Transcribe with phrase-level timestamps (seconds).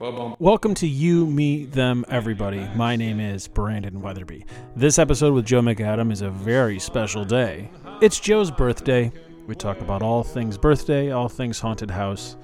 [0.00, 2.68] Welcome to You, Me, Them, Everybody.
[2.74, 4.44] My name is Brandon Weatherby.
[4.74, 7.70] This episode with Joe McAdam is a very special day.
[8.00, 9.12] It's Joe's birthday.
[9.46, 12.36] We talk about all things birthday, all things haunted house,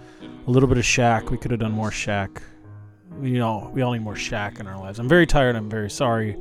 [0.47, 1.31] a little bit of Shaq.
[1.31, 2.41] We could have done more Shaq.
[3.21, 5.01] You know, we all need more Shaq in our lives.
[5.01, 5.57] I'm very tired.
[5.57, 6.37] I'm very sorry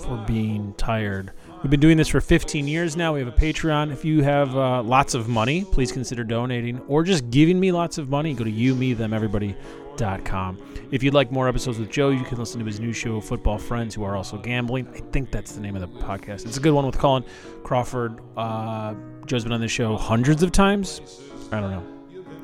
[0.00, 1.32] for being tired.
[1.62, 3.12] We've been doing this for 15 years now.
[3.12, 3.92] We have a Patreon.
[3.92, 7.98] If you have uh, lots of money, please consider donating or just giving me lots
[7.98, 8.32] of money.
[8.32, 9.12] Go to you, me, them,
[10.00, 10.58] everybody.com.
[10.90, 13.58] If you'd like more episodes with Joe, you can listen to his new show, Football
[13.58, 14.88] Friends Who Are Also Gambling.
[14.94, 16.46] I think that's the name of the podcast.
[16.46, 17.24] It's a good one with Colin
[17.64, 18.20] Crawford.
[18.36, 18.94] Uh,
[19.26, 21.00] Joe's been on the show hundreds of times.
[21.50, 21.84] I don't know.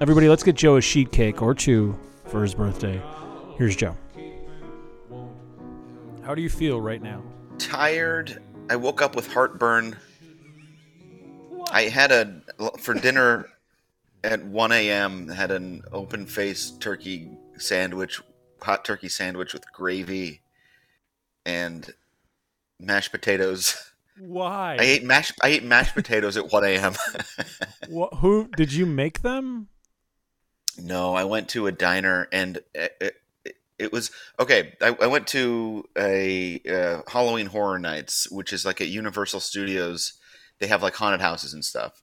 [0.01, 3.01] Everybody, let's get Joe a sheet cake or two for his birthday.
[3.57, 3.97] Here's Joe.
[6.25, 7.23] How do you feel right now?
[7.59, 8.43] tired.
[8.71, 9.97] I woke up with heartburn.
[11.71, 12.43] I had a
[12.79, 13.48] for dinner
[14.25, 15.29] at 1 a.m.
[15.29, 17.31] Had an open faced turkey
[17.62, 18.21] sandwich,
[18.61, 20.43] hot turkey sandwich with gravy
[21.47, 21.91] and
[22.78, 23.77] mashed potatoes.
[24.19, 24.77] Why?
[24.78, 25.33] I ate mashed.
[25.42, 26.95] I ate mashed potatoes at 1 a.m.
[27.89, 29.69] Wha who did you make them?
[30.78, 32.97] no, I went to a diner and it,
[33.45, 34.75] it, it was okay.
[34.81, 40.15] I, I went to a uh, Halloween Horror Nights, which is like at Universal Studios.
[40.59, 42.03] They have like haunted houses and stuff.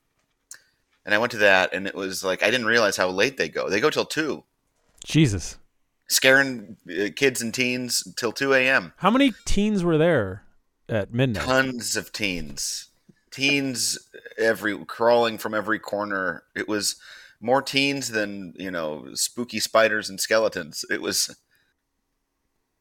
[1.04, 3.48] And I went to that, and it was like I didn't realize how late they
[3.48, 3.70] go.
[3.70, 4.44] They go till two,
[5.04, 5.58] Jesus.
[6.08, 8.92] scaring uh, kids and teens till two a.m.
[8.98, 10.44] How many teens were there
[10.88, 11.44] at midnight?
[11.44, 12.88] Tons of teens,
[13.30, 13.98] teens
[14.38, 16.42] every crawling from every corner.
[16.56, 16.96] It was
[17.40, 20.84] more teens than you know spooky spiders and skeletons.
[20.90, 21.36] It was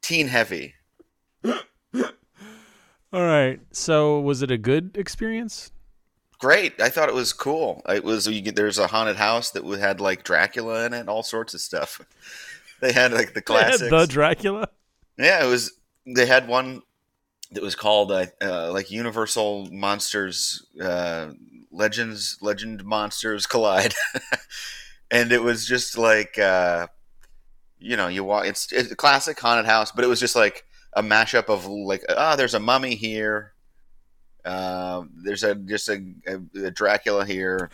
[0.02, 0.76] teen heavy.
[3.12, 3.60] All right.
[3.72, 5.72] So, was it a good experience?
[6.40, 6.82] Great.
[6.82, 7.82] I thought it was cool.
[7.88, 11.24] It was you get, there's a haunted house that had like Dracula in it, all
[11.24, 12.02] sorts of stuff.
[12.82, 13.90] They had like the They had classics.
[13.92, 14.70] the Dracula.
[15.18, 15.74] yeah, it was.
[16.06, 16.82] They had one
[17.52, 21.32] that was called uh, uh, like Universal Monsters, uh,
[21.72, 23.96] Legends, Legend Monsters Collide,
[25.12, 26.88] and it was just like uh,
[27.80, 28.46] you know you walk.
[28.46, 30.64] It's, it's a classic haunted house, but it was just like
[30.94, 33.52] a mashup of like ah, there's a mummy here.
[34.46, 37.70] Uh, there's a just a, a, a Dracula here.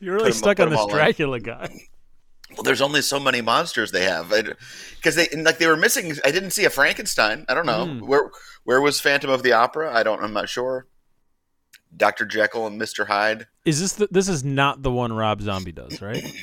[0.00, 0.94] You're really stuck on this all in.
[0.94, 1.68] Dracula guy.
[2.54, 4.32] Well, there's only so many monsters they have
[4.96, 6.14] because they and, like they were missing.
[6.24, 7.44] I didn't see a Frankenstein.
[7.48, 8.06] I don't know Hmm.
[8.06, 8.30] where
[8.64, 9.94] where was Phantom of the Opera.
[9.94, 10.22] I don't.
[10.22, 10.86] I'm not sure.
[11.94, 13.46] Doctor Jekyll and Mister Hyde.
[13.64, 16.24] Is this the, this is not the one Rob Zombie does, right?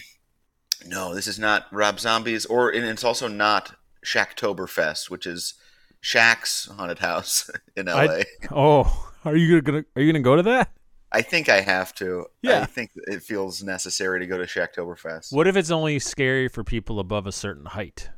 [0.88, 5.56] No, this is not Rob Zombies, or and it's also not Shaqtoberfest, which is
[6.03, 8.20] Shaq's haunted house in L.A.
[8.20, 10.72] I- Oh, are you gonna are you gonna go to that?
[11.12, 12.25] I think I have to.
[12.41, 12.62] Yeah.
[12.62, 15.31] I think it feels necessary to go to Shaqtoberfest.
[15.34, 18.09] What if it's only scary for people above a certain height?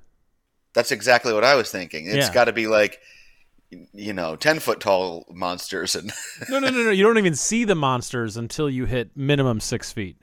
[0.73, 2.07] That's exactly what I was thinking.
[2.07, 2.33] It's Yeah.
[2.33, 2.99] got to be like,
[3.93, 6.11] you know, ten foot tall monsters and.
[6.49, 6.89] No, no, no, no.
[6.91, 10.17] You don't even see the monsters until you hit minimum six feet.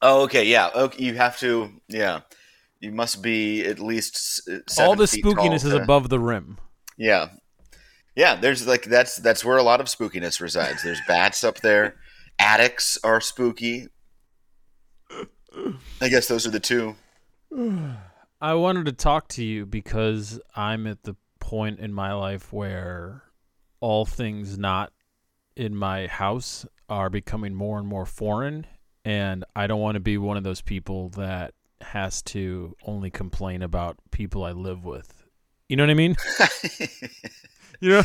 [0.00, 0.68] Oh, okay, yeah.
[0.74, 2.20] Okay, you have to, yeah.
[2.80, 6.08] You must be at least s- seven All the feet tall spookiness is to- above
[6.10, 6.58] the rim.
[6.96, 7.30] Yeah,
[8.18, 8.34] yeah.
[8.34, 10.82] There's like that's that's where a lot of spookiness resides.
[10.82, 11.94] There's bats up there.
[12.40, 13.86] Attics are spooky.
[16.00, 16.96] I guess those are the two.
[18.40, 23.22] I wanted to talk to you because I'm at the point in my life where
[23.80, 24.92] all things not
[25.56, 28.66] in my house are becoming more and more foreign
[29.04, 33.62] and I don't want to be one of those people that has to only complain
[33.62, 35.24] about people I live with.
[35.68, 36.16] You know what I mean?
[37.80, 38.02] You know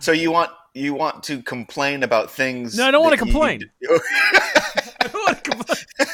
[0.00, 2.76] so you want you want to complain about things?
[2.76, 3.60] No, I don't wanna that you- complain.
[3.88, 6.08] I don't want to complain.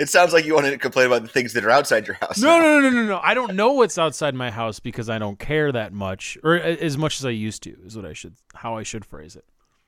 [0.00, 2.40] it sounds like you want to complain about the things that are outside your house.
[2.40, 3.20] No, no, no, no, no.
[3.22, 6.98] I don't know what's outside my house because I don't care that much, or as
[6.98, 7.76] much as I used to.
[7.84, 9.44] Is what I should, how I should phrase it.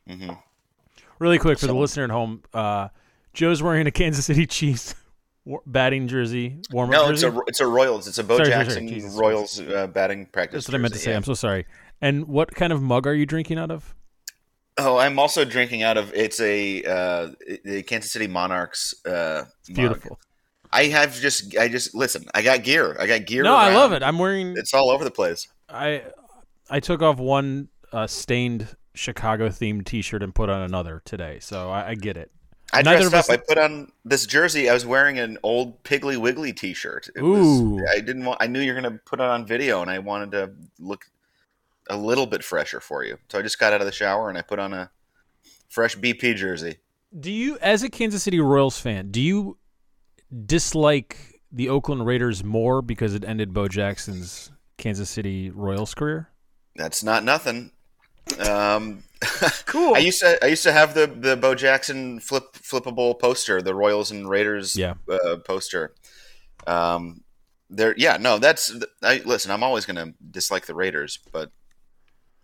[0.08, 0.38] Mhm.
[1.18, 2.88] Really quick for the listener at home, uh,
[3.34, 4.94] Joe's wearing a Kansas City Chiefs
[5.66, 8.06] batting jersey, warm up No, it's a it's a Royals.
[8.06, 8.86] It's a Bo Sorry, sorry, sorry.
[8.90, 10.66] Jackson Royals uh, batting practice.
[10.66, 11.10] That's what I meant to say.
[11.10, 11.16] yeah.
[11.16, 11.66] I'm so sorry.
[12.00, 13.94] And what kind of mug are you drinking out of?
[14.76, 17.28] Oh, I'm also drinking out of it's a uh,
[17.64, 18.94] the Kansas City Monarchs.
[19.04, 20.20] Uh, beautiful.
[20.72, 22.26] I have just I just listen.
[22.34, 22.96] I got gear.
[23.00, 23.42] I got gear.
[23.42, 24.02] No, I love it.
[24.02, 24.54] I'm wearing.
[24.56, 25.48] It's all over the place.
[25.68, 26.04] I
[26.70, 31.70] I took off one uh, stained Chicago themed T-shirt and put on another today, so
[31.70, 32.30] I, I get it.
[32.72, 33.40] I Neither dressed up.
[33.40, 34.68] I put on this jersey.
[34.68, 37.08] I was wearing an old Piggly Wiggly T-shirt.
[37.16, 37.70] It Ooh.
[37.70, 38.42] Was, I didn't want.
[38.42, 41.06] I knew you were going to put it on video, and I wanted to look
[41.88, 43.18] a little bit fresher for you.
[43.30, 44.90] So I just got out of the shower and I put on a
[45.68, 46.76] fresh BP jersey.
[47.18, 49.56] Do you, as a Kansas City Royals fan, do you
[50.46, 56.28] dislike the Oakland Raiders more because it ended Bo Jackson's Kansas City Royals career?
[56.76, 57.72] That's not nothing.
[58.48, 59.02] Um,
[59.66, 59.94] Cool.
[59.94, 63.74] I used to I used to have the the Bo Jackson flip flippable poster, the
[63.74, 64.94] Royals and Raiders Yeah.
[65.10, 65.94] uh, poster.
[66.66, 67.22] Um,
[67.68, 69.50] there, yeah, no, that's I listen.
[69.50, 71.50] I'm always going to dislike the Raiders, but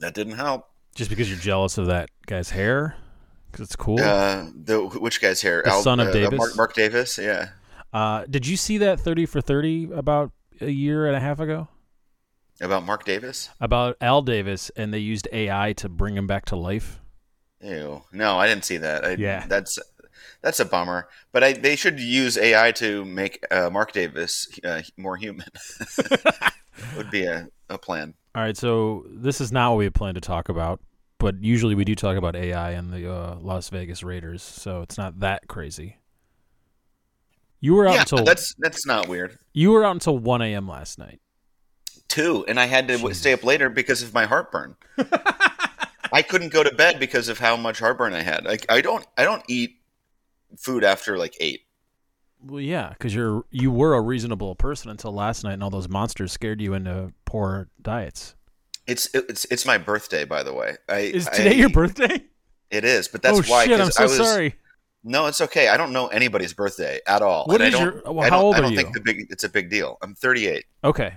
[0.04, 0.68] that didn't help.
[0.94, 2.96] Just because you're jealous of that guy's hair?
[3.50, 4.00] Because it's cool.
[4.00, 5.62] Uh, the which guy's hair?
[5.64, 6.38] The son of uh, Davis?
[6.38, 7.18] Mark, Mark Davis.
[7.18, 7.48] Yeah.
[7.92, 11.68] Uh, did you see that 30 for 30 about a year and a half ago?
[12.60, 13.50] About Mark Davis?
[13.60, 17.00] About Al Davis, and they used AI to bring him back to life?
[17.60, 18.02] Ew.
[18.12, 19.04] No, I didn't see that.
[19.04, 19.46] I, Yeah.
[19.48, 19.78] That's
[20.42, 21.08] that's a bummer.
[21.32, 25.46] But I, they should use AI to make uh, Mark Davis uh, more human.
[26.96, 28.14] Would be a, a plan.
[28.34, 30.80] All right, so this is not what we planned to talk about,
[31.18, 34.98] but usually we do talk about AI and the uh, Las Vegas Raiders, so it's
[34.98, 35.98] not that crazy.
[37.60, 39.38] You were out Yeah, until that's that's not weird.
[39.52, 40.68] you were out until 1 a.m.
[40.68, 41.20] last night.
[42.08, 44.76] Two, and I had to w- stay up later because of my heartburn.
[46.12, 48.44] I couldn't go to bed because of how much heartburn I had.
[48.44, 49.76] Like I don't I don't eat
[50.58, 51.62] food after like eight.
[52.46, 55.88] Well, yeah, because you're you were a reasonable person until last night, and all those
[55.88, 58.34] monsters scared you into poor diets.
[58.86, 60.76] It's it's it's my birthday, by the way.
[60.88, 62.22] I, Is today I- your birthday?
[62.70, 63.64] It is, but that's oh why.
[63.66, 63.80] shit!
[63.80, 64.56] I'm so was, sorry.
[65.04, 65.68] No, it's okay.
[65.68, 67.44] I don't know anybody's birthday at all.
[67.46, 68.76] What is I don't, your- well, I how old I don't you?
[68.76, 69.96] think the big it's a big deal.
[70.02, 70.64] I'm 38.
[70.82, 71.14] Okay,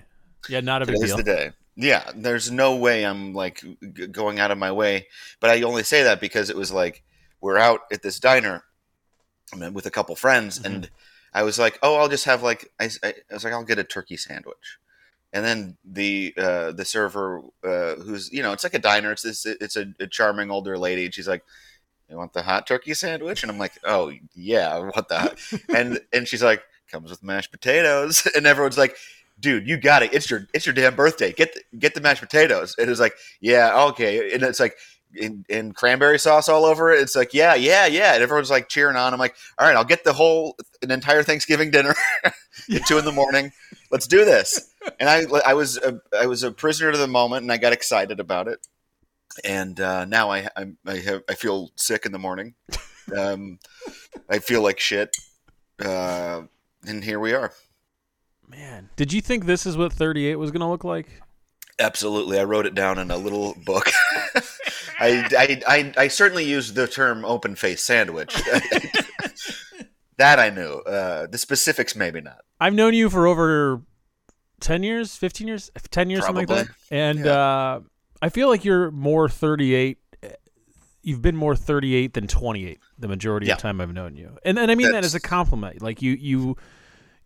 [0.50, 1.18] yeah, not a big Today's deal.
[1.18, 1.52] the day.
[1.76, 3.62] Yeah, there's no way I'm like
[3.94, 5.08] g- going out of my way.
[5.40, 7.04] But I only say that because it was like
[7.42, 8.64] we're out at this diner
[9.74, 10.66] with a couple friends, Mm-hmm.
[10.74, 10.90] and
[11.38, 13.84] I was like, oh, I'll just have like I, I was like, I'll get a
[13.84, 14.80] turkey sandwich.
[15.32, 19.12] And then the uh, the server, uh, who's you know, it's like a diner.
[19.12, 21.44] It's this, it's a, a charming older lady, and she's like,
[22.10, 25.38] "You want the hot turkey sandwich?" And I'm like, "Oh yeah, what want that."
[25.76, 28.96] and and she's like, "Comes with mashed potatoes," and everyone's like,
[29.40, 30.16] "Dude, you got it.
[30.16, 31.34] It's your it's your damn birthday.
[31.34, 34.76] Get the, get the mashed potatoes." And it was like, "Yeah, okay." And it's like.
[35.16, 37.02] In, in cranberry sauce all over it.
[37.02, 38.14] It's like, yeah, yeah, yeah.
[38.14, 39.14] And everyone's like cheering on.
[39.14, 43.06] I'm like, all right, I'll get the whole, an entire Thanksgiving dinner at two in
[43.06, 43.52] the morning.
[43.90, 47.44] Let's do this and I I was a, I was a prisoner to the moment,
[47.44, 48.66] and I got excited about it.
[49.44, 52.56] And uh, now I I'm, I have I feel sick in the morning.
[53.16, 53.60] Um,
[54.30, 55.16] I feel like shit.
[55.84, 56.44] Uh,
[56.86, 57.54] and here we are.
[58.48, 61.22] Man, did you think this is what 38 was going to look like?
[61.80, 63.90] Absolutely, I wrote it down in a little book.
[65.00, 68.34] I, I, I I certainly used the term open face sandwich.
[70.18, 70.80] that I knew.
[70.80, 72.40] Uh, the specifics, maybe not.
[72.60, 73.82] I've known you for over
[74.62, 76.74] 10 years, 15 years, 10 years, something like that.
[76.90, 77.32] And Yeah.
[77.32, 77.80] uh,
[78.22, 80.00] I feel like you're more 38.
[81.04, 83.54] You've been more 38 than 28 the majority Yeah.
[83.54, 84.38] of the time I've known you.
[84.44, 85.82] And and I mean that as a compliment.
[85.82, 86.58] Like you you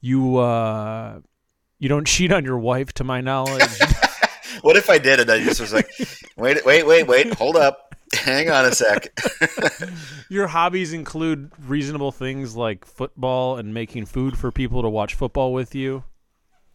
[0.02, 1.20] you uh
[1.80, 3.72] you don't cheat on your wife to my knowledge.
[4.64, 5.90] What if I did and I just was like,
[6.38, 9.18] wait, wait, wait, wait, hold up, hang on a sec.
[10.30, 15.54] your hobbies include reasonable things like football and making food for people to watch football
[15.54, 16.04] with you.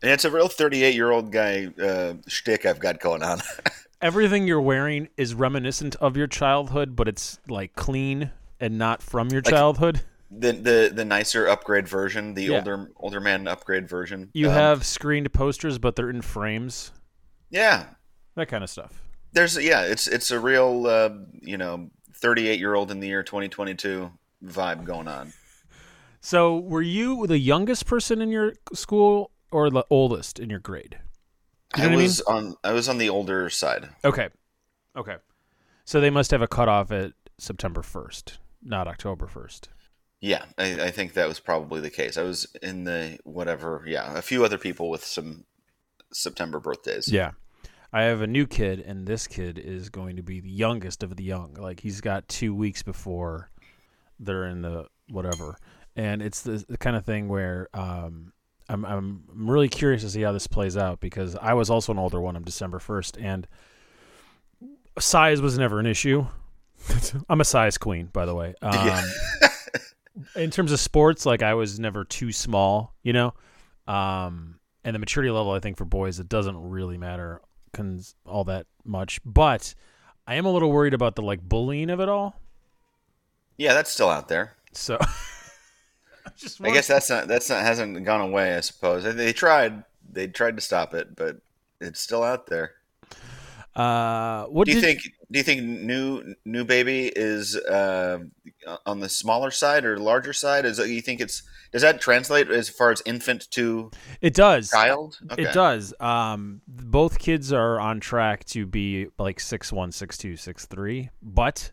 [0.03, 3.41] And it's a real 38 year old guy uh, shtick I've got going on.
[4.03, 8.31] Everything you're wearing is reminiscent of your childhood, but it's like clean
[8.61, 10.03] and not from your childhood.
[10.31, 12.57] the, the the nicer upgrade version, the Yeah.
[12.59, 14.29] older older man upgrade version.
[14.35, 16.93] You Um, have screened posters, but they're in frames.
[17.51, 17.87] Yeah.
[18.35, 19.03] That kind of stuff.
[19.33, 21.11] There's yeah, it's it's a real uh,
[21.43, 24.11] you know 38 year old in the year 2022
[24.45, 25.33] vibe going on.
[26.23, 30.99] So, were you the youngest person in your school or the oldest in your grade?
[31.77, 32.03] You know I what I mean?
[32.03, 33.91] was on I was on the older side.
[34.05, 34.31] Okay.
[34.97, 35.17] Okay.
[35.85, 39.69] So they must have a cutoff at September 1st, not October 1st.
[40.21, 42.17] Yeah, I, I think that was probably the case.
[42.17, 43.85] I was in the whatever.
[43.87, 45.45] Yeah, a few other people with some
[46.13, 47.09] September birthdays.
[47.09, 47.33] Yeah.
[47.93, 51.17] I have a new kid, and this kid is going to be the youngest of
[51.17, 51.55] the young.
[51.55, 53.51] Like, he's got two weeks before
[54.19, 55.57] they're in the whatever.
[55.95, 58.33] And it's the, the kind of thing where um,
[58.69, 61.99] I'm, I'm really curious to see how this plays out because I was also an
[61.99, 62.37] older one.
[62.37, 63.47] I'm December 1st, and
[64.99, 66.27] size was never an issue.
[67.29, 68.55] I'm a size queen, by the way.
[68.63, 69.03] Um, Yeah.
[70.35, 73.35] in terms of sports, like I was never too small, you know.
[73.87, 74.56] Um,
[74.87, 77.41] and the maturity level, I think for boys, it doesn't really matter
[77.73, 79.21] cons- all that much.
[79.25, 79.75] But
[80.29, 82.41] I am a little worried about the like bullying of it all.
[83.57, 84.55] Yeah, that's still out there.
[84.71, 88.57] So I just I guess that's not that's not hasn't gone away.
[88.57, 91.39] I suppose they tried they tried to stop it, but
[91.81, 92.75] it's still out there.
[93.77, 95.03] Uh, what Do you think?
[95.31, 98.21] Do you think new new baby is uh,
[98.87, 100.65] on the smaller side or larger side?
[100.65, 101.43] Is you think it's
[101.73, 103.91] does that translate as far as infant to
[104.23, 104.71] it does?
[104.71, 105.19] child?
[105.37, 105.93] It does.
[106.01, 111.11] Um, both kids are on track to be like six one, six two, six three.
[111.23, 111.71] But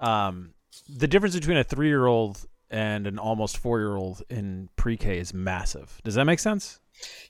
[0.00, 0.54] um,
[0.88, 4.96] the difference between a three year old and an almost four year old in pre
[4.96, 6.00] K is massive.
[6.02, 6.80] Does that make sense?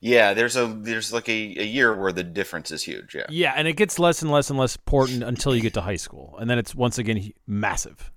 [0.01, 3.15] Yeah, there's a there's like a, a year where the difference is huge.
[3.15, 3.27] Yeah.
[3.29, 5.97] Yeah, and it gets less and less and less important until you get to high
[5.97, 8.13] school, and then it's once again massive.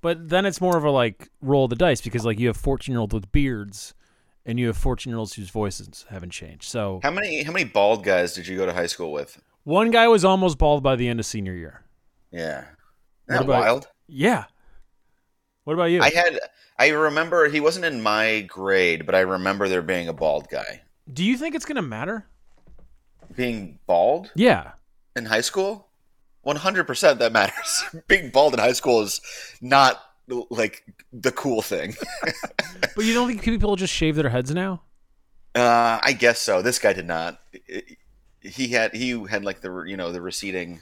[0.00, 2.92] But then it's more of a like roll the dice because like you have fourteen
[2.94, 3.94] year olds with beards,
[4.44, 6.64] and you have fourteen year olds whose voices haven't changed.
[6.64, 9.40] So How many how many bald guys did you go to high school with?
[9.62, 11.84] one guy was almost bald by the end of senior year.
[12.30, 12.60] Yeah.
[12.60, 12.68] Isn't
[13.28, 13.88] that about- wild?
[14.06, 14.44] Yeah.
[15.64, 16.00] What about you?
[16.02, 16.38] I had
[16.78, 20.82] I remember he wasn't in my grade, but I remember there being a bald guy.
[21.12, 22.26] Do you think it's gonna matter?
[23.34, 24.72] Being bald Yeah.
[25.16, 25.88] in high school?
[26.46, 27.84] 100% that matters.
[28.06, 29.20] Being bald in high school is
[29.62, 30.02] not
[30.50, 31.94] like the cool thing.
[32.94, 34.82] But you don't think people just shave their heads now?
[35.54, 36.60] Uh, I guess so.
[36.62, 37.40] This guy did not.
[38.40, 40.80] He had he had like the you know the receding,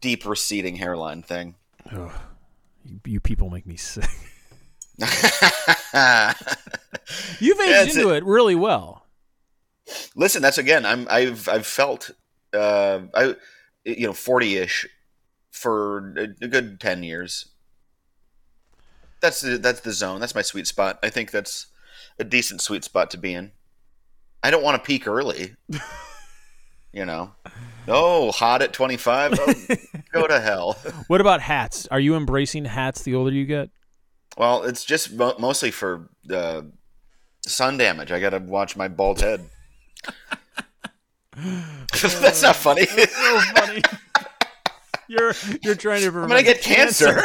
[0.00, 1.54] deep receding hairline thing.
[2.84, 4.04] You, you people make me sick.
[7.40, 9.06] You've aged into it really well.
[10.14, 10.86] Listen, that's again.
[10.86, 12.10] I'm I've I've felt
[12.52, 13.34] uh I
[13.84, 14.86] you know forty ish
[15.50, 17.46] for a, a good ten years.
[19.20, 20.20] That's the that's the zone.
[20.20, 20.98] That's my sweet spot.
[21.02, 21.66] I think that's
[22.18, 23.52] a decent sweet spot to be in.
[24.42, 25.56] I don't want to peak early.
[26.94, 27.32] you know,
[27.88, 29.38] oh, hot at twenty five.
[29.38, 29.54] Oh,
[30.12, 30.78] go to hell.
[31.08, 31.86] What about hats?
[31.90, 33.68] Are you embracing hats the older you get?
[34.38, 36.62] Well, it's just mo- mostly for uh,
[37.46, 38.10] sun damage.
[38.10, 39.48] I got to watch my bald head.
[41.36, 42.86] That's not funny.
[42.86, 43.06] So
[43.54, 43.82] funny.
[45.08, 47.22] you're you're trying to I'm gonna get cancer.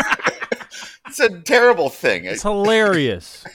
[1.07, 2.25] it's a terrible thing.
[2.25, 3.45] It's hilarious.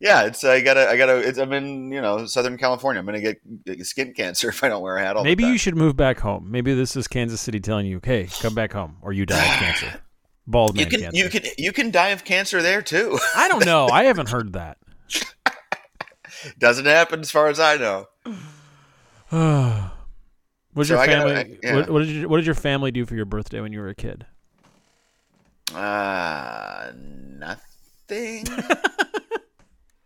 [0.00, 1.18] Yeah, it's I gotta I gotta.
[1.18, 2.98] It's, I'm in you know Southern California.
[3.00, 3.40] I'm gonna get
[3.86, 5.52] skin cancer if I don't wear a hat all Maybe the time.
[5.52, 6.50] you should move back home.
[6.50, 9.58] Maybe this is Kansas City telling you, "Okay, come back home, or you die of
[9.60, 10.00] cancer."
[10.46, 11.16] Bald man You can cancer.
[11.22, 13.18] you can you can die of cancer there too.
[13.36, 13.86] I don't know.
[13.88, 14.78] I haven't heard that.
[16.58, 18.06] Doesn't happen as far as I know.
[20.72, 21.34] What's So your gotta- family?
[21.34, 21.74] I- yeah.
[21.76, 23.88] what, what did your, what did your family do for your birthday when you were
[23.88, 24.26] a kid?
[25.74, 28.46] Uh, nothing.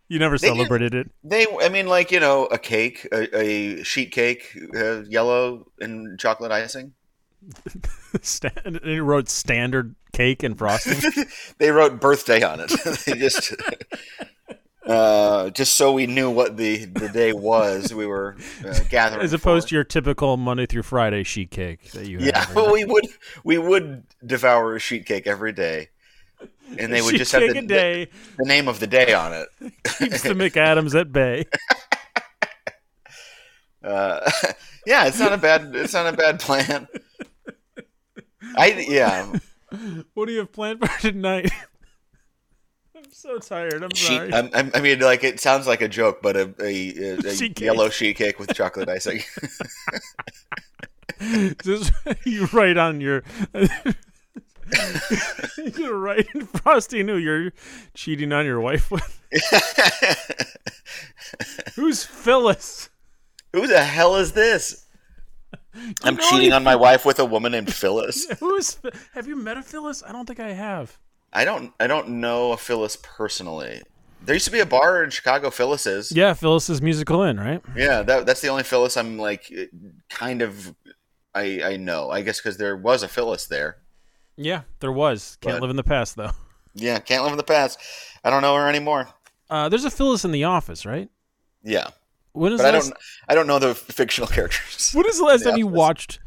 [0.07, 1.09] You never They did- celebrated it.
[1.23, 6.19] They, I mean, like you know, a cake, a, a sheet cake, uh, yellow and
[6.19, 6.93] chocolate icing.
[8.21, 11.11] Sta- and it wrote standard cake and frosting.
[11.59, 12.69] they wrote birthday on it.
[13.05, 13.53] they just,
[14.87, 17.93] uh, just so we knew what the the day was.
[17.93, 18.35] We were
[18.65, 19.69] uh, gathering, as opposed for.
[19.69, 22.27] to your typical Monday through Friday sheet cake that you have.
[22.27, 22.53] yeah.
[22.53, 23.07] Well, we would
[23.43, 25.89] we would devour a sheet cake every day,
[26.77, 29.47] and they would just have the, day the name of the day on it.
[29.97, 31.45] keeps the McAdams at bay.
[33.83, 34.19] Uh,
[34.87, 36.87] yeah, it's not a bad it's not a bad plan.
[38.57, 39.31] I yeah.
[40.15, 41.51] What do you have planned for tonight?
[42.95, 43.83] I'm so tired.
[43.83, 44.33] I'm Sheet, sorry.
[44.33, 47.59] I'm- I mean, like it sounds like a joke, but a, a, a, a Sheet
[47.61, 49.21] yellow sheet cake with chocolate icing.
[51.63, 51.91] Just
[52.25, 53.23] you write on your
[55.77, 57.51] you write in frosting who you're
[57.93, 59.21] cheating on your wife with.
[61.75, 62.89] Who's Phyllis?
[63.53, 64.85] Who the hell is this?
[66.03, 68.27] I'm cheating on my wife with a woman named Phyllis.
[68.39, 68.77] Who's
[69.13, 70.03] have you met a Phyllis?
[70.05, 70.97] I don't think I have.
[71.33, 73.81] I don't I don't know a Phyllis personally.
[74.23, 76.11] There used to be a bar in Chicago, Phyllis's.
[76.11, 77.61] Yeah, Phyllis's musical inn, right?
[77.75, 79.51] Yeah, that, that's the only Phyllis I'm like
[80.09, 80.73] kind of
[81.33, 82.09] I I know.
[82.09, 83.77] I guess because there was a Phyllis there.
[84.37, 85.37] Yeah, there was.
[85.41, 86.31] Can't But- live in the past though.
[86.77, 87.79] Yeah, can't live in the past.
[88.21, 89.07] I don't know her anymore.
[89.49, 91.09] Uh, there's a Phyllis in the office, right?
[91.63, 91.87] Yeah,
[92.33, 92.93] When is but I don't
[93.29, 94.91] I don't know the fictional characters.
[94.93, 96.19] When is the last The time you watched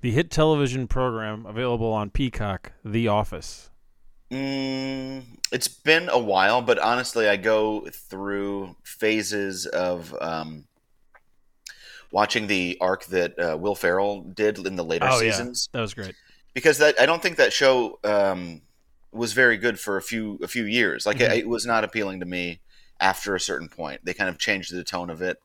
[0.00, 3.70] the hit television program available on Peacock, The Office?
[4.32, 10.64] Mm, it's been a while, but honestly, I go through phases of um,
[12.10, 15.30] watching the arc that uh, Will Ferrell did in the later Oh, yeah.
[15.30, 16.16] seasons That was great.
[16.54, 18.62] Because that I don't think that show um,
[19.12, 21.06] was very good for a few a few years.
[21.06, 21.20] Like Mhm.
[21.20, 22.60] it, it was not appealing to me
[23.00, 24.04] after a certain point.
[24.04, 25.38] They kind of changed the tone of it,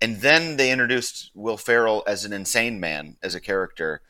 [0.00, 4.02] and then they introduced Will Ferrell as an insane man as a character,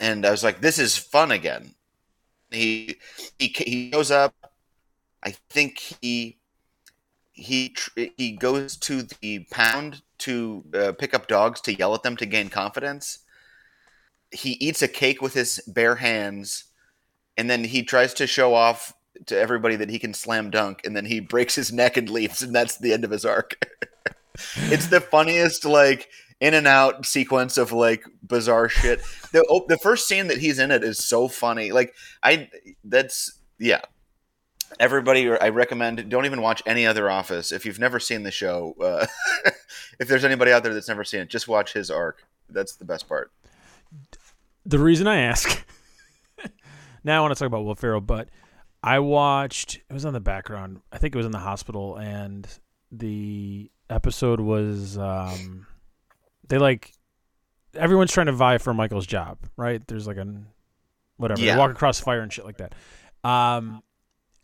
[0.00, 1.74] and I was like, this is fun again.
[2.50, 2.96] He
[3.38, 4.34] he he goes up.
[5.22, 6.38] I think he
[7.32, 7.74] he
[8.16, 12.26] he goes to the pound to uh, pick up dogs to yell at them to
[12.26, 13.20] gain confidence.
[14.32, 16.64] He eats a cake with his bare hands,
[17.36, 18.92] and then he tries to show off
[19.26, 22.42] to everybody that he can slam dunk, and then he breaks his neck and leaves,
[22.42, 23.66] and that's the end of his arc.
[24.56, 26.08] it's the funniest like
[26.40, 29.00] in and out sequence of like bizarre shit.
[29.32, 31.72] The oh, the first scene that he's in it is so funny.
[31.72, 32.48] Like I
[32.84, 33.80] that's yeah.
[34.78, 38.76] Everybody, I recommend don't even watch any other Office if you've never seen the show.
[38.80, 39.06] Uh,
[39.98, 42.24] if there's anybody out there that's never seen it, just watch his arc.
[42.48, 43.32] That's the best part.
[44.66, 45.64] The reason I ask
[47.04, 48.28] now I want to talk about Will Ferrell, but
[48.82, 50.80] I watched it was on the background.
[50.92, 52.46] I think it was in the hospital, and
[52.92, 55.66] the episode was um,
[56.48, 56.92] they like
[57.74, 59.86] everyone's trying to vie for Michael's job, right?
[59.86, 60.26] There's like a
[61.16, 61.54] whatever Yeah.
[61.54, 62.74] they walk across fire and shit like that.
[63.28, 63.82] Um,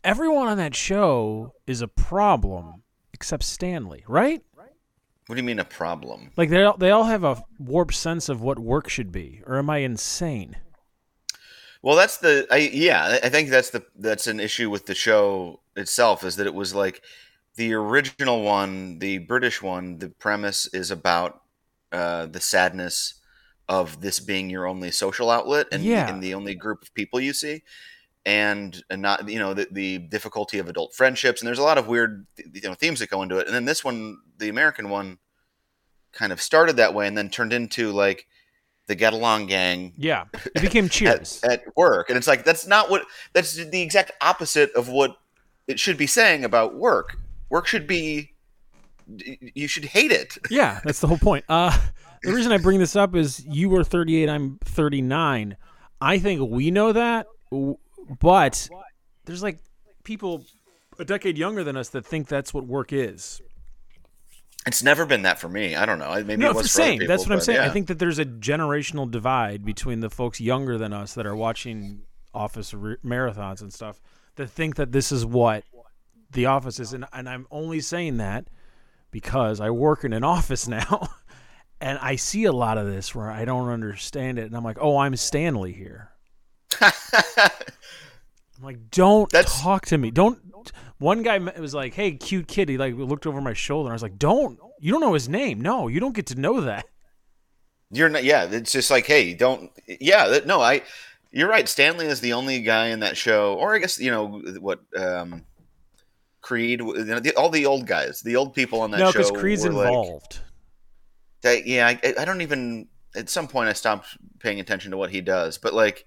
[0.03, 2.83] everyone on that show is a problem
[3.13, 4.41] except Stanley, right?
[5.27, 6.31] What do you mean a problem?
[6.37, 9.57] Like they all, they all have a warped sense of what work should be, or
[9.57, 10.55] am I insane?
[11.81, 15.59] Well, that's the I yeah, I- think that's the that's an issue with the show
[15.75, 17.01] itself is that it was like
[17.55, 21.41] the original one, the British one, the premise is about
[21.91, 23.15] uh, the sadness
[23.69, 26.07] of this being your only social outlet and, Yeah.
[26.09, 27.63] and the only group of people you see.
[28.27, 31.77] And, and not you know the, the difficulty of adult friendships and there's a lot
[31.77, 34.89] of weird you know themes that go into it and then this one the American
[34.89, 35.17] one
[36.11, 38.27] kind of started that way and then turned into like
[38.87, 41.39] the get along gang Yeah, it became Cheers.
[41.45, 45.15] at, at work and it's like that's not what that's the exact opposite of what
[45.67, 47.17] it should be saying about work
[47.49, 48.33] work should be
[49.55, 51.45] you should hate it Yeah, that's the whole point.
[51.47, 51.71] Uh,
[52.23, 55.55] the reason I bring this up is you were 38, I'm 39.
[56.01, 57.27] I think we know that,
[58.19, 58.69] but
[59.25, 59.59] there's like
[60.03, 60.43] people
[60.99, 63.41] a decade younger than us that think that's what work is.
[64.65, 66.91] it's never been that for me i don't know maybe no, it was for other
[66.93, 67.59] people, that's what I'm but saying.
[67.59, 71.35] I think that there's a generational divide between the folks younger than us that are
[71.35, 72.01] watching
[72.33, 73.99] office re- marathons and stuff
[74.35, 75.63] that think that this is what
[76.31, 78.47] the office is, and, and I'm only saying that
[79.11, 81.09] because I work in an office now,
[81.81, 84.77] and I see a lot of this where I don't understand it, and I'm like,
[84.79, 86.11] oh, I'm Stanley here.
[86.81, 90.11] I'm like, don't That's- talk to me.
[90.11, 90.39] Don't.
[90.99, 93.87] One guy was like, "Hey, cute kid." He like looked over my shoulder.
[93.87, 94.59] and I was like, "Don't.
[94.79, 95.61] You don't know his name.
[95.61, 96.85] No, you don't get to know that."
[97.89, 100.81] you're not yeah it's just like hey don't yeah that, no i
[101.31, 104.41] you're right stanley is the only guy in that show or i guess you know
[104.59, 105.41] what um
[106.41, 109.19] creed you know, the, all the old guys the old people on that no, show
[109.19, 110.39] because Creed's were like- involved.
[111.63, 115.21] yeah I, I don't even at some point i stopped paying attention to what he
[115.21, 116.05] does but like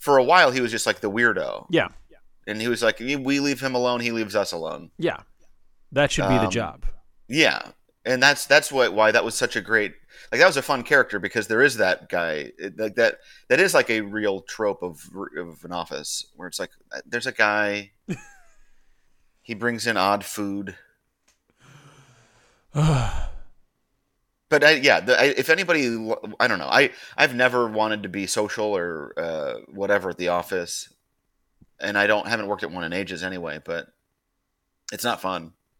[0.00, 1.66] for a while he was just like the weirdo.
[1.70, 1.88] Yeah,
[2.48, 4.90] and he was like we leave him alone he leaves us alone.
[4.98, 5.18] Yeah.
[5.92, 6.86] That should be the Um, job.
[7.28, 7.70] yeah.
[8.04, 9.92] And that's that's what why that was such a great
[10.32, 13.74] like that was a fun character because there is that guy like that that is
[13.74, 15.00] like a real trope of
[15.36, 17.90] of an office where it's like uh, there's a guy
[19.42, 20.76] he brings in odd food
[24.50, 25.86] but I, yeah, the, I, if anybody,
[26.38, 26.68] I don't know.
[26.68, 30.92] I I've never wanted to be social or uh, whatever at the office,
[31.80, 33.60] and I don't haven't worked at one in ages anyway.
[33.64, 33.86] But
[34.92, 35.52] it's not fun.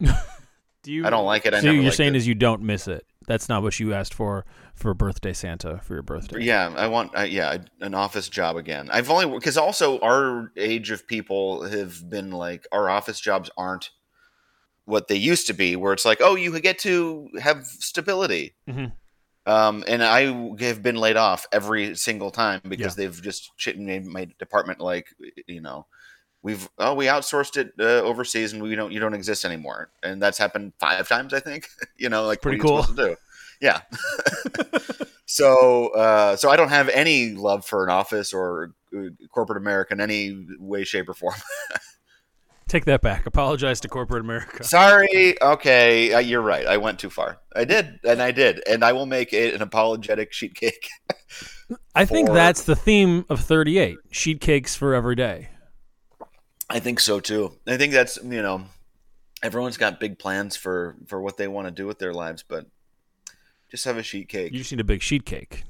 [0.83, 1.05] Do you?
[1.05, 1.53] I don't like it.
[1.53, 2.17] I so never you're saying it.
[2.17, 3.05] is you don't miss it.
[3.27, 6.41] That's not what you asked for for birthday Santa for your birthday.
[6.41, 8.89] Yeah, I want uh, yeah an office job again.
[8.91, 13.91] I've only because also our age of people have been like our office jobs aren't
[14.85, 18.55] what they used to be, where it's like oh you get to have stability.
[18.69, 18.93] Mhm.
[19.47, 20.31] Um, and I
[20.63, 23.05] have been laid off every single time because Yeah.
[23.05, 25.07] they've just shit made my department like
[25.47, 25.87] you know
[26.43, 30.21] we've oh we outsourced it uh, overseas and we don't you don't exist anymore and
[30.21, 31.67] that's happened five times I think
[31.97, 33.15] you know like Pretty what are you supposed to do
[33.61, 33.81] yeah
[35.25, 39.93] so uh, so I don't have any love for an office or uh, corporate America
[39.93, 41.35] in any way shape or form
[42.71, 43.25] Take that back.
[43.25, 44.63] Apologize to corporate America.
[44.63, 48.81] sorry okay uh, you're right I went too far I did and I did and
[48.81, 50.87] I will make it an apologetic sheet cake
[51.95, 53.97] I think for- that's the theme of 38.
[54.09, 55.49] Sheet cakes for every day.
[56.69, 57.57] I think so too.
[57.67, 58.63] I think that's you know,
[59.43, 62.67] everyone's got big plans for for what they want to do with their lives, but
[63.69, 64.53] just have a sheet cake.
[64.53, 65.63] You just need a big sheet cake.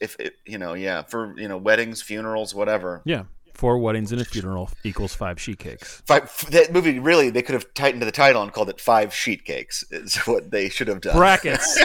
[0.00, 3.00] If it, you know, yeah, for you know, weddings, funerals, whatever.
[3.06, 3.24] Yeah.
[3.54, 6.02] Four weddings and a funeral equals five sheet cakes.
[6.06, 9.44] Five, that movie really they could have tightened the title and called it Five Sheet
[9.44, 9.84] Cakes.
[9.90, 11.16] Is what they should have done.
[11.16, 11.82] Brackets.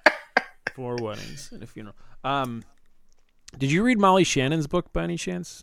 [0.74, 1.94] Four weddings and a funeral.
[2.24, 2.64] Um,
[3.58, 5.62] did you read Molly Shannon's book by any chance?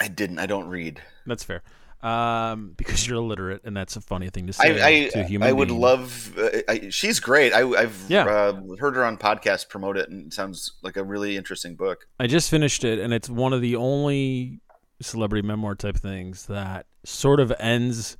[0.00, 0.38] I didn't.
[0.38, 1.00] I don't read.
[1.26, 1.62] That's fair.
[2.02, 5.24] Um, because you're illiterate, and that's a funny thing to say I to a I,
[5.26, 5.80] human I would being.
[5.80, 6.38] love.
[6.38, 7.52] Uh, I, she's great.
[7.52, 8.24] I, I've Yeah.
[8.24, 12.06] uh, heard her on podcasts promote it, and it sounds like a really interesting book.
[12.18, 14.60] I just finished it, and it's one of the only
[15.02, 18.16] celebrity memoir type things that sort of ends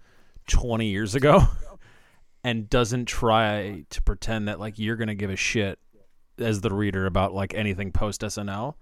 [0.49, 1.43] 20 years ago
[2.45, 5.79] and doesn't try to pretend that like you're gonna give a shit
[6.39, 8.75] as the reader about like anything post SNL.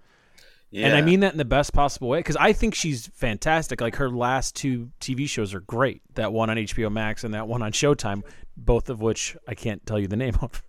[0.71, 0.87] Yeah.
[0.87, 3.81] And I mean that in the best possible way because I think she's fantastic.
[3.81, 6.01] Like her last two TV shows are great.
[6.13, 8.21] That one on HBO Max and that one on Showtime,
[8.55, 10.63] both of which I can't tell you the name of.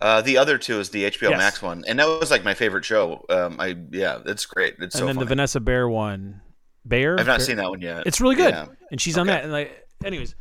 [0.00, 1.38] Uh, the other two is the HBO Yes.
[1.38, 3.24] Max one, and that was like my favorite show.
[3.28, 4.74] Um, I yeah, it's great.
[4.80, 5.24] It's and so then the.
[5.24, 6.40] Vanessa Bayer one,
[6.84, 7.18] Bear.
[7.20, 8.04] I've not Bear- seen that one yet.
[8.06, 8.66] It's really good, Yeah.
[8.90, 9.44] and she's on that.
[9.44, 10.34] And like, anyways,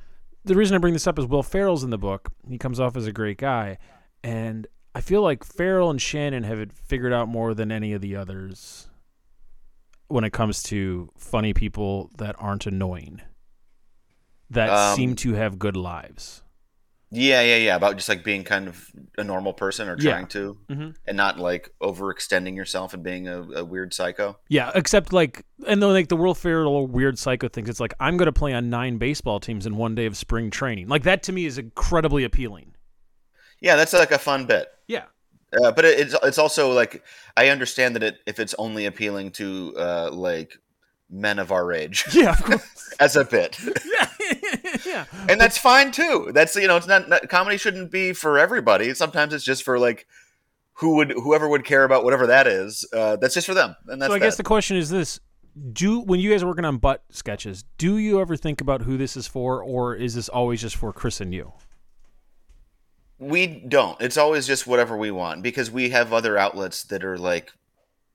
[0.45, 2.29] the reason I bring this up is Will Ferrell's in the book.
[2.49, 3.77] He comes off as a great guy,
[4.23, 8.01] and I feel like Ferrell and Shannon have it figured out more than any of
[8.01, 8.87] the others
[10.11, 13.21] when it comes to funny people that aren't annoying,
[14.49, 16.43] that Um, seem to have good lives.
[17.13, 17.75] Yeah, yeah, yeah.
[17.75, 20.11] About just like being kind of a normal person or Yeah.
[20.11, 20.95] trying to, Mhm.
[21.05, 24.39] and not like overextending yourself and being a, a weird psycho.
[24.47, 27.67] Yeah, except like, and then like the Will Ferrell weird psycho things.
[27.67, 30.49] It's like I'm going to play on nine baseball teams in one day of spring
[30.51, 30.87] training.
[30.87, 32.75] Like that to me is incredibly appealing.
[33.59, 34.69] Yeah, that's like a fun bit.
[34.87, 35.05] Yeah.
[35.53, 37.03] Uh, but it, it's it's also like
[37.35, 40.57] I understand that it if it's only appealing to uh, like
[41.09, 42.93] men of our age Yeah, of course.
[42.99, 45.05] as a bit, yeah, yeah.
[45.27, 46.31] and that's fine too.
[46.33, 48.93] That's you know it's not, not comedy shouldn't be for everybody.
[48.93, 50.07] Sometimes it's just for like
[50.75, 52.87] who would whoever would care about whatever that is.
[52.93, 54.43] Uh, that's just for them, and that's so I guess that.
[54.43, 55.19] the question is this:
[55.73, 58.97] Do when you guys are working on butt sketches, do you ever think about who
[58.97, 61.51] this is for, or is this always just for Chris and you?
[63.21, 64.01] We don't.
[64.01, 67.53] It's always just whatever we want because we have other outlets that are like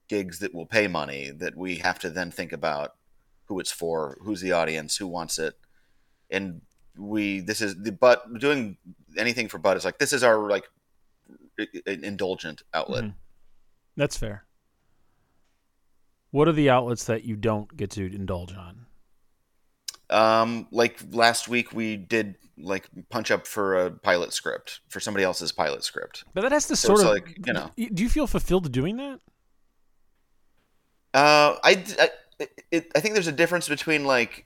[0.09, 2.95] gigs that will pay money that we have to then think about
[3.45, 5.55] who it's for, who's the audience, who wants it,
[6.29, 6.59] and
[6.97, 8.75] we this is the but doing
[9.17, 10.65] anything for Bud is like this is our like
[11.85, 13.05] indulgent outlet.
[13.05, 13.13] Mhm.
[13.95, 14.43] That's fair.
[16.31, 18.86] What are the outlets that you don't get to indulge on?
[20.09, 25.23] Um, like last week we did like punch up for a pilot script for somebody
[25.23, 26.23] else's pilot script.
[26.33, 27.71] But that has to So sort of like, you know.
[27.75, 29.19] Do you feel fulfilled doing that?
[31.13, 32.09] Uh, I, I,
[32.71, 34.45] it, I think there's a difference between like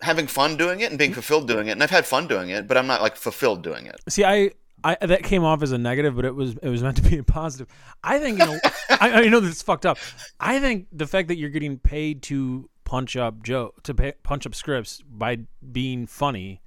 [0.00, 1.72] having fun doing it and being fulfilled doing it.
[1.72, 4.00] And I've had fun doing it, but I'm not like fulfilled doing it.
[4.08, 4.52] See, I,
[4.84, 7.18] I that came off as a negative, but it was it was meant to be
[7.18, 7.66] a positive.
[8.02, 8.58] I think you know,
[8.90, 9.98] I, I know this is fucked up.
[10.38, 14.46] I think the fact that you're getting paid to punch up Joe to pay, punch
[14.46, 15.40] up scripts by
[15.72, 16.62] being funny,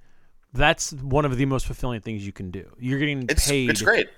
[0.54, 2.70] that's one of the most fulfilling things you can do.
[2.78, 4.08] You're getting It's paid it's great.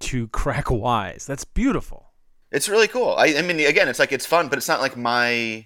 [0.00, 1.24] to crack wise.
[1.24, 2.10] That's beautiful.
[2.50, 3.14] It's really cool.
[3.16, 5.64] I, I mean, again, it's like it's fun, but it's not like my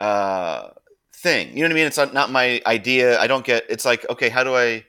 [0.00, 0.68] uh
[1.16, 1.48] thing.
[1.48, 1.86] You know what I mean?
[1.86, 3.18] It's not, not my idea.
[3.20, 3.64] I don't get.
[3.68, 4.84] It's like okay, how do I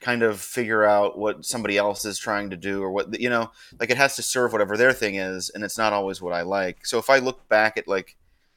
[0.00, 3.50] kind of figure out what somebody else is trying to do or what you know?
[3.80, 6.42] Like it has to serve whatever their thing is, and it's not always what I
[6.42, 6.86] like.
[6.86, 8.16] So if I look back at like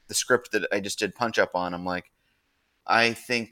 [0.10, 2.12] the script that I just did punch up on, I'm like,
[2.86, 3.52] I think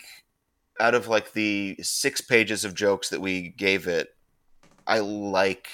[0.80, 4.10] out of like the six pages of jokes that we gave it,
[4.86, 5.70] I like,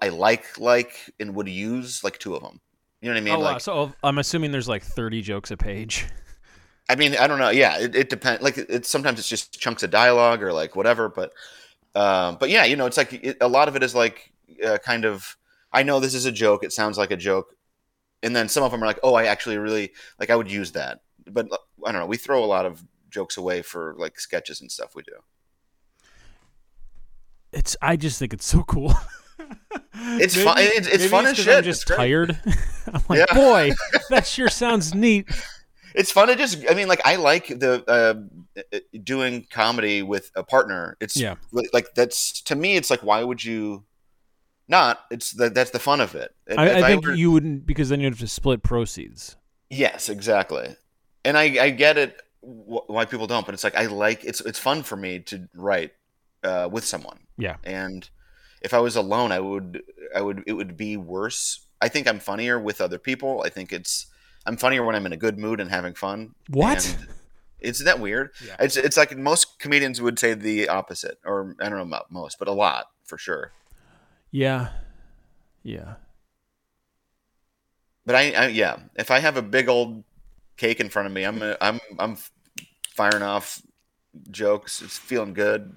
[0.00, 2.60] I like like and would use like two of them.
[3.00, 3.34] You know what I mean?
[3.34, 3.58] oh, wow.
[3.58, 6.06] so I'm assuming there's like 30 jokes a page.
[6.88, 7.50] I mean, I don't know.
[7.50, 8.42] Yeah, it, it depends.
[8.42, 11.08] Like, it's sometimes it's just chunks of dialogue or like whatever.
[11.08, 11.32] But,
[11.94, 14.32] um, but yeah, you know, it's like it, a lot of it is like
[14.64, 15.36] uh, kind of.
[15.72, 16.64] I know this is a joke.
[16.64, 17.55] It sounds like a joke,
[18.26, 20.28] and then some of them are like, oh, I actually really like.
[20.30, 21.46] I would use that, but
[21.86, 22.06] I don't know.
[22.06, 25.12] We throw a lot of jokes away for like sketches and stuff we do.
[27.52, 28.94] It's I just think it's so cool.
[30.18, 31.56] It's fun- it's- it's maybe fun as 'cause shit.
[31.58, 32.38] I'm just tired.
[32.92, 33.34] I'm like, Yeah.
[33.34, 33.72] boy,
[34.10, 35.28] that sure sounds neat.
[35.94, 36.58] It's fun to just.
[36.70, 40.96] I mean, like I like the uh, uh, doing comedy with a partner.
[41.00, 41.36] It's Yeah.
[41.72, 42.76] like that's to me.
[42.76, 43.84] It's like why would you
[44.68, 45.00] not?
[45.10, 46.34] It's the, that's the fun of it.
[46.46, 49.36] If- I, if I think were- you wouldn't because then you'd have to split proceeds.
[49.70, 50.76] Yes, exactly.
[51.24, 54.40] And I, I get it wh- why people don't, but it's like I like it's
[54.40, 55.92] it's fun for me to write
[56.44, 57.18] uh, with someone.
[57.36, 57.56] Yeah.
[57.64, 58.08] And
[58.62, 59.82] if I was alone, I would
[60.14, 61.66] I would it would be worse.
[61.80, 63.42] I think I'm funnier with other people.
[63.44, 64.06] I think it's
[64.46, 66.34] I'm funnier when I'm in a good mood and having fun.
[66.48, 66.96] What?
[67.00, 67.08] And
[67.58, 68.30] Isn't that weird?
[68.46, 68.56] Yeah.
[68.60, 72.38] It's it's like most comedians would say the opposite, or I don't know about most,
[72.38, 73.50] but a lot for sure.
[74.36, 74.68] Yeah,
[75.62, 75.94] yeah.
[78.04, 80.04] But I, I yeah, if I have a big old
[80.58, 82.18] cake in front of me, I'm I'm I'm
[82.90, 83.62] firing off
[84.30, 84.82] jokes.
[84.82, 85.72] It's feeling good.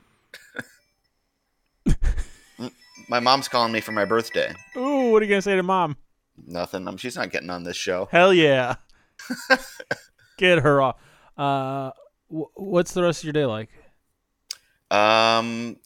[3.08, 4.54] my mom's calling me for my birthday.
[4.76, 5.96] Ooh, what are you gonna say to mom?
[6.46, 6.86] Nothing.
[6.86, 8.10] Um, she's not getting on this show.
[8.12, 8.76] Hell yeah.
[10.38, 10.98] Get her off.
[11.38, 11.92] Uh,
[12.28, 13.70] wh- what's the rest of your day like?
[14.92, 15.78] Um,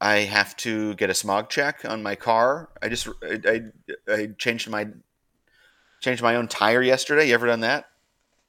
[0.00, 2.68] I have to get a smog check on my car.
[2.82, 4.86] I just I, I, I changed my
[6.00, 7.28] changed my own tire yesterday.
[7.28, 7.86] You ever done that?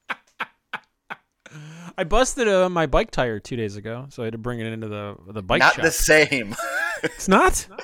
[1.98, 4.68] I busted uh, my bike tire two days ago, so I had to bring it
[4.68, 5.70] into the the bike shop.
[5.70, 5.86] Not shop.
[5.86, 6.56] the same.
[7.04, 7.68] It's not.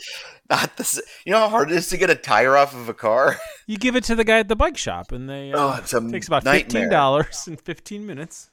[0.50, 1.02] Not the.
[1.26, 3.36] You know how hard it is to get a tire off of a car.
[3.66, 5.92] You give it to the guy at the bike shop, and they uh, Oh, it's
[5.92, 6.64] a takes about nightmare.
[6.66, 8.52] fifteen dollars in fifteen minutes.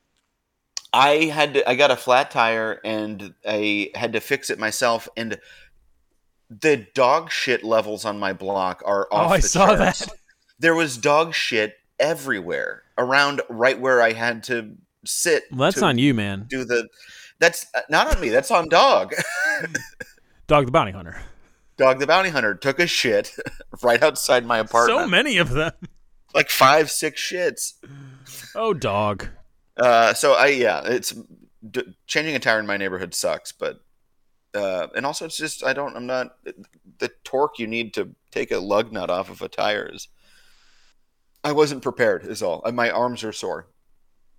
[0.93, 5.09] I had to, I got a flat tire and I had to fix it myself
[5.17, 5.39] and
[6.51, 10.01] the dog shit levels on my block are off Oh, I the saw charts.
[10.07, 10.15] that.
[10.59, 14.73] There was dog shit everywhere around right where I had to
[15.07, 15.45] sit.
[15.51, 16.45] Well, that's to on you, man.
[16.49, 16.89] Do the
[17.39, 18.29] That's uh, not on me.
[18.29, 19.15] That's on dog.
[20.47, 21.23] Dog the bounty hunter.
[21.79, 23.35] dog the bounty hunter took a shit
[23.83, 25.01] right outside my apartment.
[25.01, 25.73] So many of them.
[26.35, 27.73] like 5 6 shits.
[28.55, 29.29] Oh, dog.
[29.77, 31.15] Uh, so I yeah, it's
[31.71, 33.81] d- changing a tire in my neighborhood sucks, but
[34.55, 36.37] uh, and also it's just I don't I'm not
[36.99, 40.09] the torque you need to take a lug nut off of a tire is.
[41.45, 42.25] I wasn't prepared.
[42.25, 42.63] Is all.
[42.65, 43.67] Uh, My arms are sore.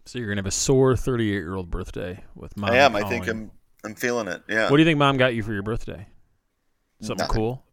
[0.05, 2.69] So you're gonna have a sore 38 year old birthday with mom.
[2.71, 2.95] I am.
[2.95, 3.27] I think.
[3.27, 3.51] I'm.
[3.83, 4.41] I'm feeling it.
[4.47, 4.69] Yeah.
[4.69, 6.07] What do you think mom got you for your birthday?
[7.01, 7.35] Something Nothing.
[7.35, 7.65] cool?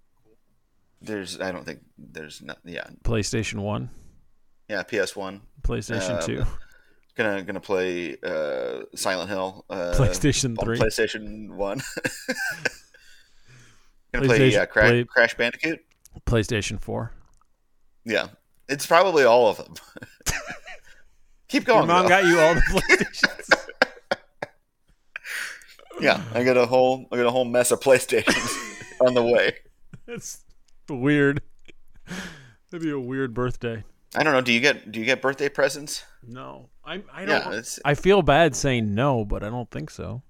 [1.03, 1.41] there's.
[1.41, 2.59] I don't think there's not.
[2.65, 2.87] Yeah.
[3.05, 3.91] PlayStation One,
[4.69, 4.83] Yeah.
[4.83, 5.43] PS One.
[5.63, 6.45] PlayStation Um, Two,
[7.21, 9.67] Gonna gonna play uh, Silent Hill.
[9.69, 10.79] Uh, PlayStation Three.
[10.79, 11.83] PlayStation One.
[14.15, 15.81] gonna play PlayStation- uh, Crash, play- Crash Bandicoot.
[16.27, 17.13] PlayStation Four.
[18.07, 18.29] Yeah,
[18.71, 19.75] it's probably all of them.
[21.49, 21.89] Keep Your going.
[21.89, 22.09] mom though.
[22.09, 23.67] got you all the PlayStations.
[26.01, 28.51] yeah, I got a whole I got a whole mess of PlayStations
[29.07, 29.57] on the way.
[30.07, 30.43] That's
[30.89, 31.43] weird.
[32.71, 33.85] That'd be a weird birthday.
[34.15, 34.41] I don't know.
[34.41, 36.05] Do you get do you get birthday presents?
[36.27, 37.55] No, I I don't.
[37.55, 40.23] it's I feel bad saying no, but I don't think so.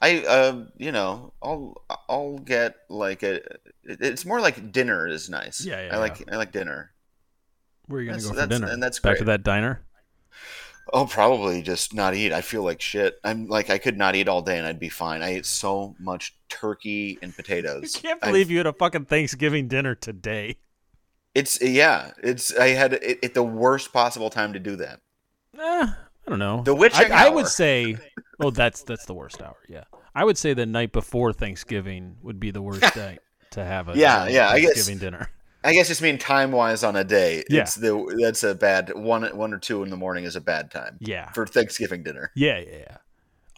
[0.00, 3.40] I uh you know I'll I'll get like a
[3.84, 5.64] it's more like dinner is nice.
[5.64, 6.92] Yeah, yeah, I like I like dinner.
[7.86, 8.72] Where are you gonna That's- go for that's- dinner?
[8.72, 9.18] and that's Back great.
[9.18, 9.82] to that diner.
[10.90, 12.32] Oh, probably just not eat.
[12.32, 13.18] I feel like shit.
[13.22, 15.20] I'm like I could not eat all day and I'd be fine.
[15.22, 17.96] I ate so much turkey and potatoes.
[17.98, 20.56] I can't I- believe you had a fucking Thanksgiving dinner today.
[21.38, 22.12] It's yeah.
[22.22, 25.00] It's I had it at the worst possible time to do that.
[25.58, 25.94] Eh, I
[26.30, 26.62] don't know.
[26.62, 27.96] The witching I, I would say,
[28.40, 29.56] oh, that's that's the worst hour.
[29.68, 33.18] Yeah, I would say the night before Thanksgiving would be the worst day
[33.52, 35.30] to have a Yeah, yeah, I guess- Thanksgiving dinner.
[35.64, 37.42] I guess just mean time wise on a day.
[37.50, 37.62] Yeah.
[37.62, 40.70] It's the that's a bad one one or two in the morning is a bad
[40.70, 42.30] time Yeah, for Thanksgiving dinner.
[42.36, 42.96] yeah, yeah, yeah.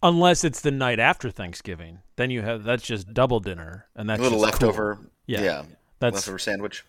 [0.03, 4.19] Unless it's the night after Thanksgiving, then you have that's just double dinner, and that's
[4.19, 4.69] a little just cool.
[4.69, 4.99] leftover.
[5.27, 5.43] Yeah.
[5.43, 5.63] Yeah.
[5.99, 6.85] That's leftover sandwich.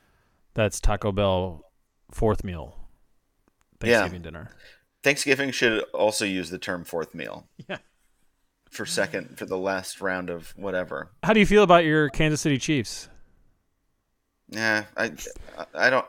[0.54, 1.64] That's Taco Bell
[2.12, 2.78] fourth meal.
[3.84, 4.00] Yeah.
[4.00, 4.52] Thanksgiving dinner.
[5.04, 7.48] Thanksgiving should also use the term fourth meal.
[7.68, 7.78] Yeah.
[8.70, 11.12] For second for the last round of whatever.
[11.24, 13.10] How do you feel about your Kansas City Chiefs?
[14.50, 15.12] Yeah, I
[15.74, 16.06] I don't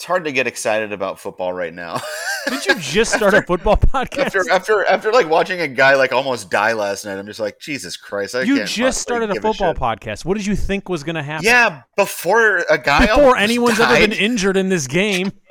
[0.00, 2.00] it's hard to get excited about football right now.
[2.48, 4.26] Did you just start a football podcast?
[4.26, 7.58] after after after like watching a guy like almost die last night, I'm just like,
[7.58, 8.34] Jesus Christ!
[8.34, 9.76] I you just started a football shit.
[9.76, 10.24] podcast.
[10.24, 11.44] What did you think was going to happen?
[11.46, 14.02] Yeah, before a guy Before anyone's died.
[14.02, 15.32] ever been injured in this game.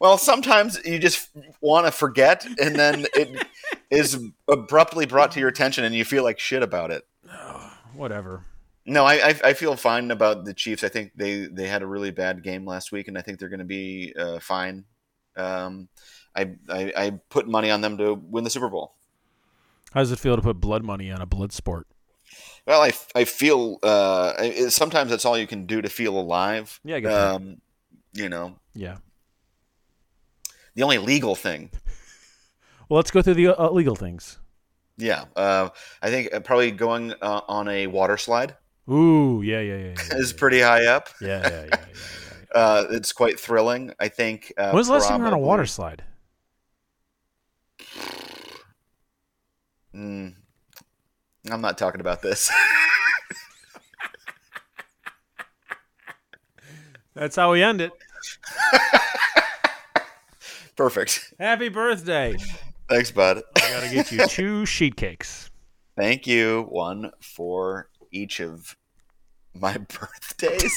[0.00, 1.28] Well, sometimes you just
[1.60, 3.46] want to forget, and then it
[3.90, 4.18] is
[4.48, 7.06] abruptly brought to your attention, and you feel like shit about it.
[7.94, 8.46] Whatever.
[8.86, 10.84] No, I, I I feel fine about the Chiefs.
[10.84, 13.50] I think they they had a really bad game last week, and I think they're
[13.50, 14.84] going to be uh, fine.
[15.40, 15.88] Um,
[16.36, 18.94] I, I I put money on them to win the Super Bowl.
[19.92, 21.88] How does it feel to put blood money on a blood sport?
[22.66, 26.78] Well, I, I feel uh, it, sometimes that's all you can do to feel alive.
[26.84, 27.34] Yeah, I get that.
[27.34, 27.56] Um,
[28.12, 28.98] you know, Yeah.
[30.74, 31.70] the only legal thing.
[32.88, 34.40] Well, let's go through the uh, legal things.
[34.96, 35.68] Yeah, uh,
[36.02, 38.56] I think uh, probably going uh, on a water slide
[38.90, 40.16] Ooh, yeah, yeah, yeah, yeah.
[40.16, 41.08] is pretty high up.
[41.20, 41.76] Yeah, yeah, yeah, yeah.
[41.86, 43.92] yeah, Uh, it's quite thrilling.
[44.00, 44.52] I think.
[44.56, 46.02] Uh, was the last time you were on a water slide?
[49.94, 50.34] Mm,
[51.50, 52.50] I'm not talking about this.
[57.14, 57.92] That's how we end it.
[60.76, 61.34] Perfect.
[61.38, 62.36] Happy birthday.
[62.88, 63.42] Thanks, bud.
[63.56, 65.50] I got to get you two sheet cakes.
[65.96, 66.66] Thank you.
[66.70, 68.76] One for each of
[69.54, 70.74] my birthdays.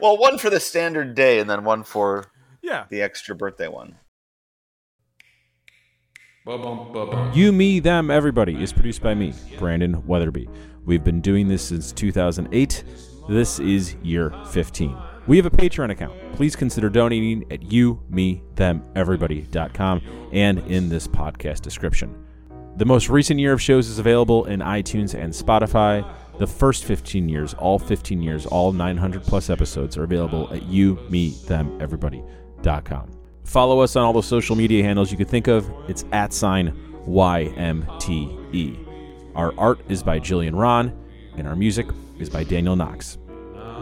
[0.00, 2.26] Well, one for the standard day, and then one for
[2.62, 2.84] Yeah.
[2.90, 3.96] the extra birthday one.
[7.34, 10.48] You, Me, Them, Everybody is produced by me, Brandon Weatherby.
[10.84, 12.82] We've been doing this since 2008.
[13.28, 14.96] This is year 15.
[15.28, 16.12] We have a Patreon account.
[16.34, 22.12] Please consider donating at youmethemeverybody.com and in this podcast description.
[22.76, 26.04] The most recent year of shows is available in iTunes and Spotify.
[26.38, 33.10] The first 15 years, all 15 years, all 900 plus episodes are available at youmethemeverybody.com.
[33.44, 35.68] Follow us on all the social media handles you could think of.
[35.88, 36.72] It's at sign
[37.06, 38.88] YMTE.
[39.34, 40.92] Our art is by Jillian Ron,
[41.36, 41.86] and our music
[42.18, 43.18] is by Daniel Knox.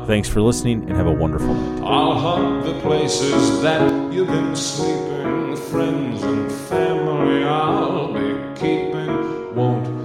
[0.06, 1.82] Thanks for listening and have a wonderful night.
[1.82, 9.54] I'll the places that you've been sleeping, friends and family I'll be keeping.
[9.54, 9.99] Won't